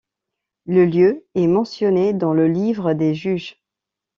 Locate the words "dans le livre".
2.13-2.93